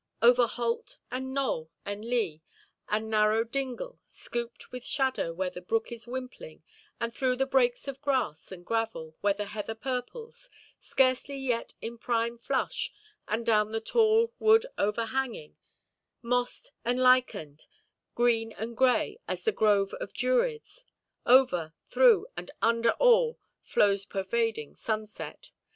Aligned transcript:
Over 0.19 0.47
holt, 0.47 0.97
and 1.11 1.31
knoll, 1.31 1.69
and 1.85 2.03
lea, 2.03 2.41
and 2.89 3.07
narrow 3.07 3.43
dingle, 3.43 3.99
scooped 4.07 4.71
with 4.71 4.83
shadow 4.83 5.31
where 5.31 5.51
the 5.51 5.61
brook 5.61 5.91
is 5.91 6.07
wimpling, 6.07 6.63
and 6.99 7.13
through 7.13 7.35
the 7.35 7.45
breaks 7.45 7.87
of 7.87 8.01
grass 8.01 8.51
and 8.51 8.65
gravel, 8.65 9.15
where 9.21 9.35
the 9.35 9.45
heather 9.45 9.75
purples, 9.75 10.49
scarcely 10.79 11.37
yet 11.37 11.75
in 11.83 11.99
prime 11.99 12.39
flush, 12.39 12.91
and 13.27 13.45
down 13.45 13.73
the 13.73 13.79
tall 13.79 14.33
wood 14.39 14.65
overhanging, 14.75 15.55
mossed 16.23 16.71
and 16.83 16.99
lichened, 16.99 17.67
green 18.15 18.53
and 18.53 18.75
grey, 18.75 19.19
as 19.27 19.43
the 19.43 19.51
grove 19.51 19.93
of 19.99 20.13
Druids—over, 20.13 21.75
through, 21.89 22.25
and 22.35 22.49
under 22.59 22.93
all 22.93 23.37
flows 23.61 24.05
pervading 24.07 24.75
sunset. 24.75 25.51